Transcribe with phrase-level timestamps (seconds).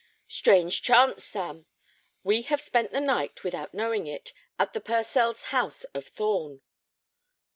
[0.27, 1.67] "Strange chance, Sam!
[2.23, 6.63] We have spent the night, without knowing it, at the Purcells's house of Thorn."